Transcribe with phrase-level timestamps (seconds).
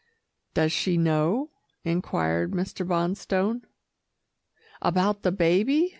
[0.55, 1.51] "Does she know?"
[1.83, 2.83] inquired Mr.
[2.87, 3.61] Bonstone.
[4.81, 5.89] "About the baby?"